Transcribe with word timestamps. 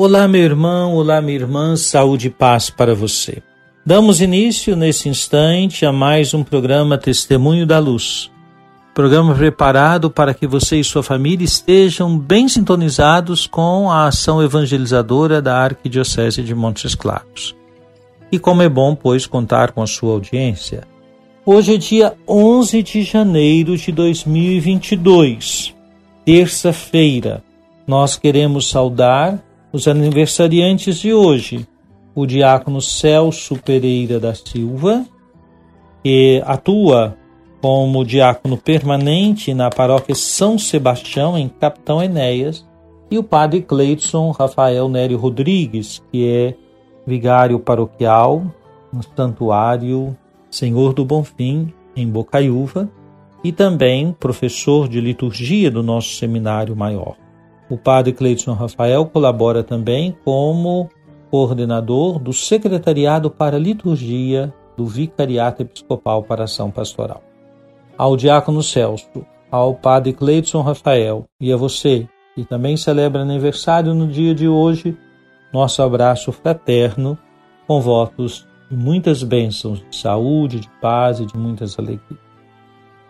Olá, 0.00 0.28
meu 0.28 0.40
irmão, 0.40 0.94
olá, 0.94 1.20
minha 1.20 1.40
irmã, 1.40 1.74
saúde 1.74 2.28
e 2.28 2.30
paz 2.30 2.70
para 2.70 2.94
você. 2.94 3.42
Damos 3.84 4.20
início 4.20 4.76
nesse 4.76 5.08
instante 5.08 5.84
a 5.84 5.90
mais 5.90 6.32
um 6.32 6.44
programa 6.44 6.96
Testemunho 6.96 7.66
da 7.66 7.80
Luz. 7.80 8.30
Programa 8.94 9.34
preparado 9.34 10.08
para 10.08 10.32
que 10.32 10.46
você 10.46 10.78
e 10.78 10.84
sua 10.84 11.02
família 11.02 11.44
estejam 11.44 12.16
bem 12.16 12.46
sintonizados 12.46 13.48
com 13.48 13.90
a 13.90 14.06
ação 14.06 14.40
evangelizadora 14.40 15.42
da 15.42 15.56
Arquidiocese 15.56 16.44
de 16.44 16.54
Montes 16.54 16.94
Claros. 16.94 17.56
E 18.30 18.38
como 18.38 18.62
é 18.62 18.68
bom, 18.68 18.94
pois, 18.94 19.26
contar 19.26 19.72
com 19.72 19.82
a 19.82 19.86
sua 19.88 20.12
audiência. 20.12 20.86
Hoje 21.44 21.74
é 21.74 21.76
dia 21.76 22.14
11 22.28 22.84
de 22.84 23.02
janeiro 23.02 23.76
de 23.76 23.90
2022, 23.90 25.74
terça-feira. 26.24 27.42
Nós 27.84 28.16
queremos 28.16 28.70
saudar 28.70 29.42
os 29.72 29.86
aniversariantes 29.86 30.98
de 30.98 31.12
hoje, 31.12 31.66
o 32.14 32.26
diácono 32.26 32.80
Celso 32.80 33.56
Pereira 33.56 34.18
da 34.18 34.34
Silva, 34.34 35.04
que 36.02 36.42
atua 36.46 37.16
como 37.60 38.04
diácono 38.04 38.56
permanente 38.56 39.52
na 39.52 39.68
paróquia 39.68 40.14
São 40.14 40.58
Sebastião, 40.58 41.36
em 41.36 41.48
Capitão 41.48 42.02
Enéas, 42.02 42.66
e 43.10 43.18
o 43.18 43.22
padre 43.22 43.62
Cleidson 43.62 44.30
Rafael 44.30 44.88
Nério 44.88 45.18
Rodrigues, 45.18 46.02
que 46.10 46.26
é 46.26 46.54
vigário 47.06 47.58
paroquial 47.58 48.44
no 48.92 49.02
Santuário 49.16 50.16
Senhor 50.50 50.92
do 50.92 51.04
Bonfim, 51.04 51.72
em 51.96 52.08
Bocaiúva, 52.08 52.88
e 53.42 53.52
também 53.52 54.12
professor 54.12 54.88
de 54.88 55.00
liturgia 55.00 55.70
do 55.70 55.82
nosso 55.82 56.14
seminário 56.16 56.74
maior. 56.74 57.16
O 57.70 57.76
padre 57.76 58.12
Cleiton 58.12 58.54
Rafael 58.54 59.04
colabora 59.06 59.62
também 59.62 60.16
como 60.24 60.88
coordenador 61.30 62.18
do 62.18 62.32
Secretariado 62.32 63.30
para 63.30 63.58
Liturgia 63.58 64.52
do 64.76 64.86
Vicariato 64.86 65.62
Episcopal 65.62 66.22
para 66.22 66.44
Ação 66.44 66.70
Pastoral. 66.70 67.22
Ao 67.96 68.16
diácono 68.16 68.62
Celso, 68.62 69.26
ao 69.50 69.74
padre 69.74 70.12
Cleiton 70.12 70.62
Rafael 70.62 71.26
e 71.40 71.52
a 71.52 71.56
você, 71.56 72.08
que 72.34 72.44
também 72.44 72.76
celebra 72.76 73.20
aniversário 73.20 73.92
no 73.92 74.06
dia 74.06 74.34
de 74.34 74.48
hoje, 74.48 74.96
nosso 75.52 75.82
abraço 75.82 76.32
fraterno 76.32 77.18
com 77.66 77.80
votos 77.80 78.46
de 78.70 78.76
muitas 78.76 79.22
bênçãos 79.22 79.82
de 79.90 79.96
saúde, 79.96 80.60
de 80.60 80.70
paz 80.80 81.20
e 81.20 81.26
de 81.26 81.36
muitas 81.36 81.78
alegrias. 81.78 82.28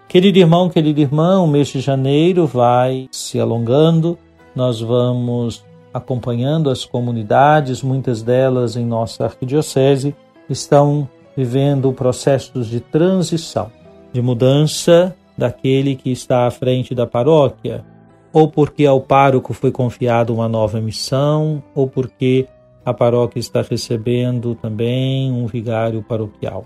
Querido 0.08 0.38
irmão, 0.38 0.70
querida 0.70 1.00
irmã, 1.00 1.40
o 1.40 1.46
mês 1.46 1.68
de 1.68 1.80
janeiro 1.80 2.46
vai 2.46 3.08
se 3.12 3.38
alongando 3.38 4.18
nós 4.58 4.80
vamos 4.80 5.64
acompanhando 5.94 6.68
as 6.68 6.84
comunidades, 6.84 7.80
muitas 7.80 8.24
delas 8.24 8.74
em 8.74 8.84
nossa 8.84 9.22
arquidiocese 9.24 10.16
estão 10.50 11.08
vivendo 11.36 11.92
processos 11.92 12.66
de 12.66 12.80
transição, 12.80 13.70
de 14.12 14.20
mudança 14.20 15.14
daquele 15.36 15.94
que 15.94 16.10
está 16.10 16.44
à 16.44 16.50
frente 16.50 16.92
da 16.92 17.06
paróquia, 17.06 17.84
ou 18.32 18.50
porque 18.50 18.84
ao 18.84 19.00
pároco 19.00 19.54
foi 19.54 19.70
confiada 19.70 20.32
uma 20.32 20.48
nova 20.48 20.80
missão, 20.80 21.62
ou 21.72 21.86
porque 21.86 22.48
a 22.84 22.92
paróquia 22.92 23.38
está 23.38 23.62
recebendo 23.62 24.56
também 24.56 25.30
um 25.30 25.46
vigário 25.46 26.02
paroquial. 26.02 26.64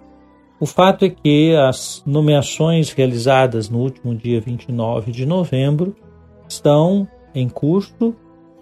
O 0.59 0.65
fato 0.65 1.05
é 1.05 1.11
que 1.11 1.55
as 1.55 2.03
nomeações 2.07 2.91
realizadas 2.91 3.69
no 3.69 3.81
último 3.81 4.15
dia 4.15 4.41
29 4.41 5.13
de 5.13 5.27
novembro 5.27 5.95
estão 6.49 7.07
em 7.35 7.49
curso 7.49 8.15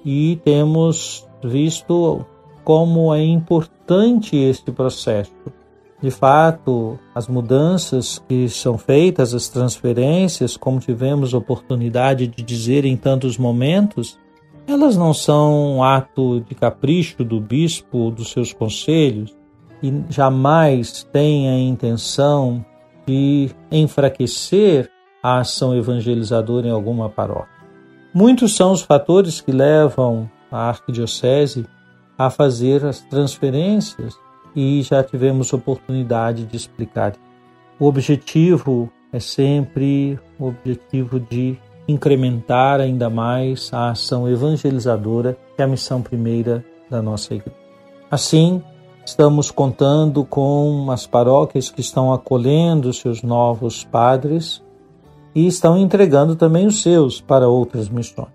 e 0.05 0.41
temos 0.45 1.27
visto 1.43 2.25
como 2.65 3.15
é 3.15 3.23
importante 3.23 4.37
este 4.37 4.71
processo. 4.71 5.33
De 6.03 6.11
fato, 6.11 6.99
as 7.15 7.29
mudanças 7.29 8.23
que 8.27 8.49
são 8.49 8.79
feitas, 8.79 9.35
as 9.35 9.49
transferências, 9.49 10.57
como 10.57 10.81
tivemos 10.81 11.35
oportunidade 11.35 12.27
de 12.27 12.43
dizer 12.43 12.87
em 12.87 12.97
tantos 12.97 13.37
momentos, 13.37 14.19
elas 14.67 14.97
não 14.97 15.13
são 15.13 15.77
um 15.77 15.83
ato 15.83 16.41
de 16.49 16.55
capricho 16.55 17.23
do 17.23 17.39
bispo 17.39 17.99
ou 17.99 18.11
dos 18.11 18.31
seus 18.31 18.53
conselhos 18.53 19.37
e 19.83 19.93
jamais 20.09 21.03
têm 21.13 21.51
a 21.51 21.59
intenção 21.59 22.65
de 23.07 23.51
enfraquecer 23.71 24.91
a 25.23 25.41
ação 25.41 25.77
evangelizadora 25.77 26.69
em 26.69 26.71
alguma 26.71 27.11
paróquia. 27.11 27.60
Muitos 28.13 28.57
são 28.57 28.73
os 28.73 28.83
fatores 28.83 29.41
que 29.41 29.53
levam 29.53 30.29
a 30.51 30.69
arquidiocese 30.69 31.65
a 32.19 32.29
fazer 32.29 32.85
as 32.85 33.01
transferências 33.01 34.15
e 34.55 34.83
já 34.83 35.03
tivemos 35.03 35.53
oportunidade 35.53 36.45
de 36.45 36.57
explicar. 36.57 37.15
O 37.79 37.87
objetivo 37.87 38.91
é 39.13 39.21
sempre 39.21 40.19
o 40.39 40.49
objetivo 40.49 41.21
de 41.21 41.57
incrementar 41.87 42.81
ainda 42.81 43.09
mais 43.09 43.71
a 43.73 43.91
ação 43.91 44.29
evangelizadora, 44.29 45.37
que 45.55 45.63
é 45.63 45.65
a 45.65 45.69
missão 45.69 46.03
primeira 46.03 46.65
da 46.91 47.01
nossa 47.01 47.35
igreja. 47.35 47.57
Assim, 48.11 48.61
estamos 49.07 49.53
contando 49.53 50.25
com 50.25 50.91
as 50.91 51.07
paróquias 51.07 51.71
que 51.71 51.81
estão 51.81 52.13
acolhendo 52.13 52.93
seus 52.93 53.23
novos 53.23 53.85
padres 53.85 54.63
e 55.35 55.47
estão 55.47 55.77
entregando 55.77 56.37
também 56.37 56.67
os 56.67 56.83
seus 56.83 57.21
para 57.21 57.49
outras 57.49 57.89
missões. 57.89 58.29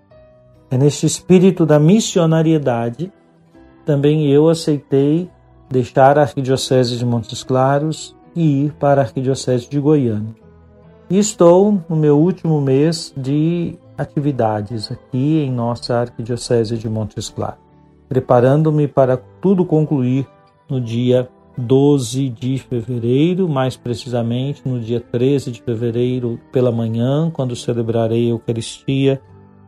É 0.70 0.76
neste 0.76 1.06
espírito 1.06 1.64
da 1.64 1.78
missionariedade 1.78 3.12
também 3.86 4.26
eu 4.26 4.48
aceitei 4.48 5.30
deixar 5.70 6.18
a 6.18 6.22
Arquidiocese 6.22 6.96
de 6.96 7.06
Montes 7.06 7.44
Claros 7.44 8.16
e 8.34 8.64
ir 8.64 8.72
para 8.72 9.00
a 9.00 9.04
Arquidiocese 9.04 9.70
de 9.70 9.78
Goiânia. 9.78 10.34
E 11.08 11.18
estou 11.18 11.80
no 11.88 11.94
meu 11.94 12.18
último 12.18 12.60
mês 12.60 13.14
de 13.16 13.78
atividades 13.96 14.90
aqui 14.90 15.38
em 15.38 15.52
nossa 15.52 16.00
Arquidiocese 16.00 16.76
de 16.76 16.88
Montes 16.88 17.28
Claros, 17.28 17.60
preparando-me 18.08 18.88
para 18.88 19.16
tudo 19.40 19.64
concluir 19.64 20.26
no 20.68 20.80
dia 20.80 21.28
12 21.56 22.28
de 22.28 22.58
fevereiro, 22.58 23.48
mais 23.48 23.76
precisamente 23.76 24.62
no 24.66 24.80
dia 24.80 25.00
13 25.00 25.50
de 25.50 25.62
fevereiro 25.62 26.38
pela 26.52 26.70
manhã, 26.70 27.30
quando 27.30 27.56
celebrarei 27.56 28.26
a 28.26 28.30
Eucaristia 28.30 29.20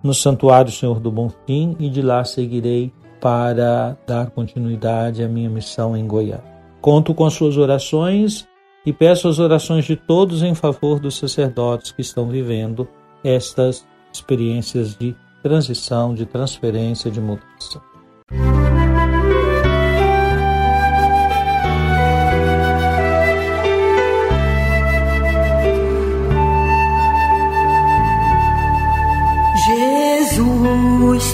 no 0.02 0.14
Santuário 0.14 0.70
Senhor 0.70 1.00
do 1.00 1.10
Bonfim 1.10 1.76
e 1.78 1.88
de 1.88 2.02
lá 2.02 2.24
seguirei 2.24 2.92
para 3.20 3.96
dar 4.06 4.30
continuidade 4.30 5.22
à 5.22 5.28
minha 5.28 5.50
missão 5.50 5.96
em 5.96 6.06
Goiás. 6.06 6.42
Conto 6.80 7.12
com 7.14 7.24
as 7.24 7.34
suas 7.34 7.56
orações 7.56 8.46
e 8.86 8.92
peço 8.92 9.28
as 9.28 9.38
orações 9.38 9.84
de 9.84 9.96
todos 9.96 10.42
em 10.42 10.54
favor 10.54 11.00
dos 11.00 11.18
sacerdotes 11.18 11.90
que 11.90 12.00
estão 12.00 12.28
vivendo 12.28 12.86
estas 13.24 13.86
experiências 14.12 14.94
de 14.94 15.16
transição, 15.42 16.14
de 16.14 16.24
transferência, 16.24 17.10
de 17.10 17.20
mudança. 17.20 17.80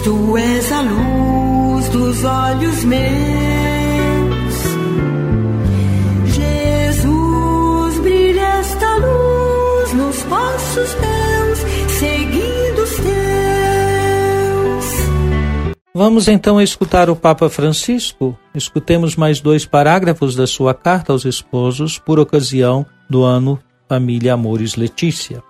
Jesus. 0.05 0.35
olhos 2.25 2.83
meus. 2.83 3.05
Jesus, 6.33 7.99
brilha 7.99 8.41
esta 8.59 8.95
luz 8.97 9.93
nos 9.93 10.21
passos 10.23 10.95
meus, 10.95 11.59
seguindo 11.99 12.83
os 12.83 12.95
teus. 12.95 13.05
Vamos 15.93 16.27
então 16.27 16.61
escutar 16.61 17.09
o 17.09 17.15
Papa 17.15 17.49
Francisco. 17.49 18.37
Escutemos 18.53 19.15
mais 19.15 19.39
dois 19.39 19.65
parágrafos 19.65 20.35
da 20.35 20.47
sua 20.47 20.73
carta 20.73 21.13
aos 21.13 21.25
esposos 21.25 21.97
por 21.97 22.19
ocasião 22.19 22.85
do 23.09 23.23
ano 23.23 23.59
Família 23.87 24.33
Amores 24.33 24.75
Letícia. 24.75 25.43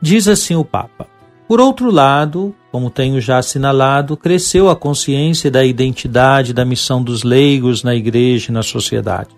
Diz 0.00 0.28
assim 0.28 0.54
o 0.54 0.64
Papa: 0.64 1.06
Por 1.48 1.60
outro 1.60 1.90
lado, 1.90 2.54
como 2.72 2.90
tenho 2.90 3.20
já 3.20 3.38
assinalado, 3.38 4.16
cresceu 4.16 4.68
a 4.68 4.74
consciência 4.74 5.50
da 5.50 5.64
identidade 5.64 6.52
da 6.52 6.64
missão 6.64 7.02
dos 7.02 7.22
leigos 7.22 7.84
na 7.84 7.94
igreja 7.94 8.50
e 8.50 8.52
na 8.52 8.62
sociedade. 8.62 9.30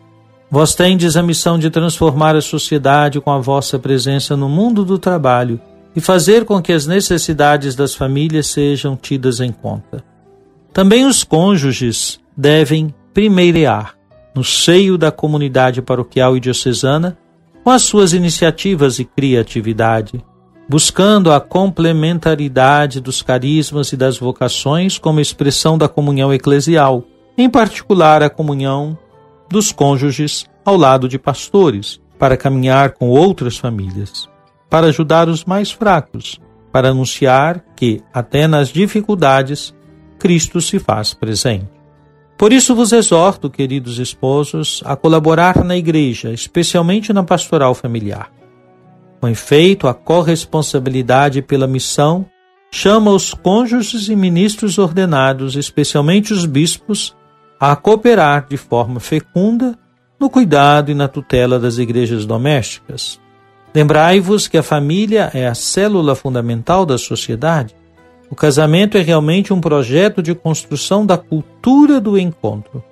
Vós 0.51 0.75
tendes 0.75 1.17
a 1.17 1.23
missão 1.23 1.59
de 1.59 1.69
transformar 1.69 2.35
a 2.35 2.41
sociedade 2.41 3.21
com 3.21 3.31
a 3.31 3.39
vossa 3.39 3.79
presença 3.79 4.35
no 4.35 4.49
mundo 4.49 4.85
do 4.85 4.99
trabalho 4.99 5.61
e 5.95 6.01
fazer 6.01 6.47
com 6.47 6.63
que 6.63 6.73
as 6.73 6.87
necessidades 6.87 7.75
das 7.75 7.95
famílias 7.95 8.47
sejam 8.47 8.97
tidas 8.97 9.41
em 9.41 9.53
conta. 9.53 10.03
Também 10.73 11.05
os 11.05 11.23
cônjuges 11.23 12.19
devem 12.35 12.95
primeirear 13.13 13.95
no 14.35 14.43
seio 14.43 14.97
da 14.97 15.11
comunidade 15.11 15.83
paroquial 15.83 16.37
e 16.37 16.41
diocesana 16.41 17.19
com 17.63 17.71
as 17.71 17.83
suas 17.83 18.13
iniciativas 18.15 18.99
e 18.99 19.05
criatividade, 19.05 20.25
buscando 20.69 21.33
a 21.33 21.41
complementaridade 21.41 23.01
dos 23.01 23.23
carismas 23.23 23.93
e 23.93 23.97
das 23.97 24.19
vocações 24.19 24.99
como 24.99 25.19
expressão 25.19 25.79
da 25.79 25.89
comunhão 25.89 26.33
eclesial, 26.33 27.05
em 27.39 27.49
particular 27.49 28.23
a 28.23 28.29
comunhão 28.29 28.99
dos 29.49 29.73
cônjuges 29.73 30.47
ao 30.65 30.77
lado 30.77 31.09
de 31.09 31.19
pastores, 31.19 31.99
para 32.19 32.37
caminhar 32.37 32.93
com 32.93 33.09
outras 33.09 33.57
famílias, 33.57 34.29
para 34.69 34.89
ajudar 34.89 35.29
os 35.29 35.45
mais 35.45 35.71
fracos, 35.71 36.39
para 36.71 36.91
anunciar 36.91 37.65
que, 37.75 38.03
até 38.13 38.47
nas 38.47 38.69
dificuldades, 38.69 39.75
Cristo 40.19 40.61
se 40.61 40.79
faz 40.79 41.15
presente. 41.15 41.71
Por 42.37 42.53
isso 42.53 42.75
vos 42.75 42.93
exorto, 42.93 43.49
queridos 43.49 43.99
esposos, 43.99 44.83
a 44.85 44.95
colaborar 44.95 45.65
na 45.65 45.77
igreja, 45.77 46.33
especialmente 46.33 47.13
na 47.13 47.25
pastoral 47.25 47.75
familiar. 47.75 48.38
Com 49.21 49.29
efeito, 49.29 49.89
a 49.89 49.95
corresponsabilidade 49.95 51.43
pela 51.43 51.67
missão 51.67 52.27
chama 52.71 53.11
os 53.11 53.35
cônjuges 53.35 54.09
e 54.09 54.15
ministros 54.15 54.79
ordenados, 54.79 55.57
especialmente 55.57 56.33
os 56.33 56.45
bispos, 56.45 57.17
a 57.59 57.75
cooperar 57.75 58.47
de 58.49 58.57
forma 58.57 59.01
fecunda 59.01 59.77
no 60.21 60.31
cuidado 60.31 60.91
e 60.91 60.95
na 60.95 61.09
tutela 61.09 61.59
das 61.59 61.79
igrejas 61.79 62.25
domésticas. 62.25 63.21
Lembrai-vos 63.75 64.49
que 64.49 64.59
a 64.59 64.63
família 64.63 65.31
é 65.35 65.47
a 65.47 65.55
célula 65.55 66.15
fundamental 66.15 66.87
da 66.87 66.99
sociedade 66.99 67.75
o 68.31 68.35
casamento 68.35 68.99
é 68.99 69.03
realmente 69.03 69.53
um 69.53 69.61
projeto 69.61 70.23
de 70.23 70.35
construção 70.35 71.07
da 71.07 71.17
cultura 71.17 72.01
do 72.01 72.19
encontro. 72.19 72.85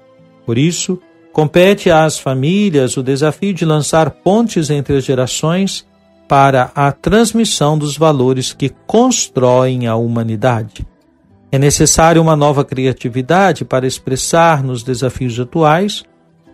Por 0.46 0.56
isso, 0.56 0.98
compete 1.32 1.90
às 1.90 2.18
famílias 2.18 2.96
o 2.96 3.02
desafio 3.02 3.52
de 3.52 3.64
lançar 3.64 4.10
pontes 4.10 4.70
entre 4.70 4.96
as 4.96 5.04
gerações 5.04 5.86
para 6.28 6.70
a 6.74 6.90
transmissão 6.92 7.78
dos 7.78 7.96
valores 7.96 8.52
que 8.52 8.70
constroem 8.86 9.86
a 9.86 9.96
humanidade. 9.96 10.86
É 11.50 11.58
necessária 11.58 12.20
uma 12.20 12.34
nova 12.34 12.64
criatividade 12.64 13.64
para 13.64 13.86
expressar 13.86 14.62
nos 14.62 14.82
desafios 14.82 15.38
atuais 15.38 16.04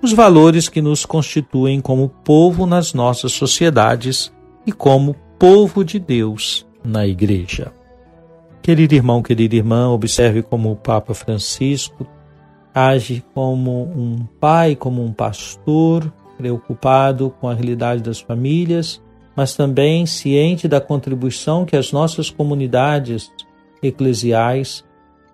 os 0.02 0.12
valores 0.12 0.68
que 0.68 0.82
nos 0.82 1.06
constituem 1.06 1.80
como 1.80 2.08
povo 2.08 2.66
nas 2.66 2.92
nossas 2.92 3.32
sociedades 3.32 4.32
e 4.66 4.72
como 4.72 5.14
povo 5.38 5.84
de 5.84 5.98
Deus 5.98 6.66
na 6.84 7.06
Igreja. 7.06 7.72
Querido 8.60 8.94
irmão, 8.94 9.22
querida 9.22 9.56
irmã, 9.56 9.88
observe 9.88 10.42
como 10.42 10.72
o 10.72 10.76
Papa 10.76 11.14
Francisco 11.14 12.06
age 12.74 13.22
como 13.34 13.82
um 13.82 14.26
pai, 14.40 14.74
como 14.74 15.04
um 15.04 15.12
pastor, 15.12 16.12
preocupado 16.38 17.34
com 17.40 17.48
a 17.48 17.54
realidade 17.54 18.02
das 18.02 18.20
famílias, 18.20 19.02
mas 19.34 19.54
também 19.54 20.06
ciente 20.06 20.68
da 20.68 20.80
contribuição 20.80 21.64
que 21.64 21.76
as 21.76 21.92
nossas 21.92 22.30
comunidades 22.30 23.30
eclesiais 23.82 24.84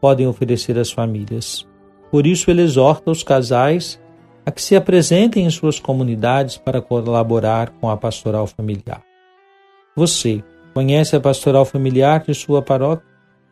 podem 0.00 0.26
oferecer 0.26 0.78
às 0.78 0.90
famílias. 0.90 1.66
Por 2.10 2.26
isso, 2.26 2.50
ele 2.50 2.62
exorta 2.62 3.10
os 3.10 3.22
casais 3.22 4.00
a 4.46 4.50
que 4.50 4.62
se 4.62 4.74
apresentem 4.74 5.44
em 5.44 5.50
suas 5.50 5.78
comunidades 5.78 6.56
para 6.56 6.80
colaborar 6.80 7.70
com 7.80 7.90
a 7.90 7.96
pastoral 7.96 8.46
familiar. 8.46 9.02
Você 9.94 10.42
conhece 10.72 11.16
a 11.16 11.20
pastoral 11.20 11.64
familiar 11.64 12.22
de 12.22 12.32
sua 12.32 12.62
paróquia? 12.62 13.04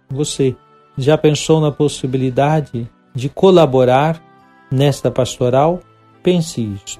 Você 0.09 0.57
já 0.97 1.19
pensou 1.19 1.61
na 1.61 1.71
possibilidade 1.71 2.89
de 3.15 3.29
colaborar 3.29 4.23
nesta 4.71 5.11
pastoral? 5.11 5.81
Pense 6.23 6.63
isso. 6.63 6.99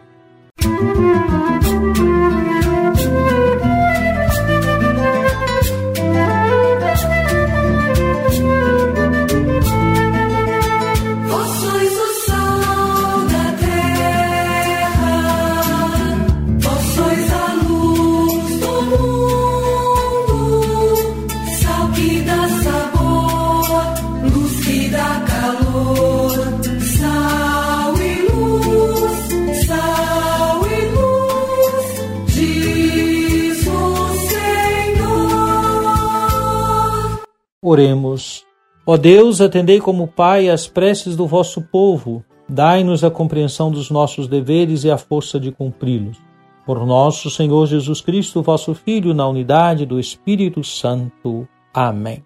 Oremos. 37.69 38.45
Ó 38.87 38.97
Deus, 38.97 39.41
atendei 39.41 39.81
como 39.81 40.07
Pai 40.07 40.49
as 40.49 40.69
preces 40.69 41.17
do 41.17 41.27
vosso 41.27 41.61
povo, 41.61 42.23
dai-nos 42.49 43.03
a 43.03 43.11
compreensão 43.11 43.73
dos 43.73 43.91
nossos 43.91 44.29
deveres 44.29 44.85
e 44.85 44.91
a 44.93 44.97
força 44.97 45.41
de 45.41 45.51
cumpri-los. 45.51 46.17
Por 46.65 46.87
nosso 46.87 47.29
Senhor 47.29 47.67
Jesus 47.67 48.01
Cristo, 48.01 48.41
vosso 48.41 48.73
Filho, 48.73 49.13
na 49.13 49.27
unidade 49.27 49.85
do 49.85 49.99
Espírito 49.99 50.63
Santo. 50.63 51.49
Amém. 51.75 52.23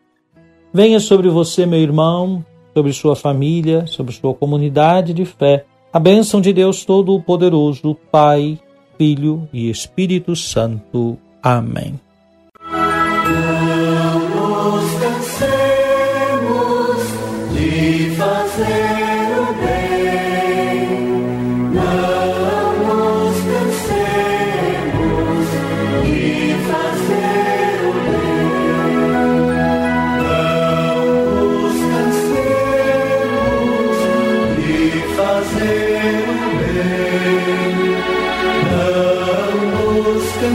Venha 0.74 1.00
sobre 1.00 1.30
você, 1.30 1.64
meu 1.64 1.80
irmão, 1.80 2.44
sobre 2.74 2.92
sua 2.92 3.16
família, 3.16 3.86
sobre 3.86 4.12
sua 4.12 4.34
comunidade 4.34 5.14
de 5.14 5.24
fé, 5.24 5.64
a 5.90 5.98
bênção 5.98 6.42
de 6.42 6.52
Deus 6.52 6.84
Todo-Poderoso, 6.84 7.96
Pai, 8.12 8.60
Filho 8.98 9.48
e 9.54 9.70
Espírito 9.70 10.36
Santo. 10.36 11.16
Amém. 11.42 11.98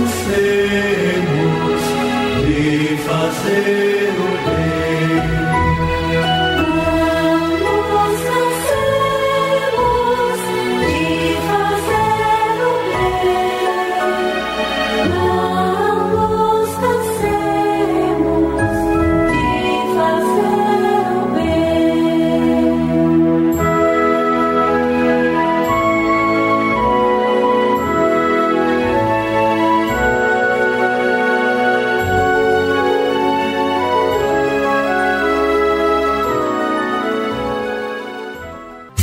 sei. 0.08 0.45